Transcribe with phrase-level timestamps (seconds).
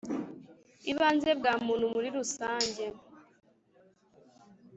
[0.91, 2.85] ibanze bwa muntu muri rusange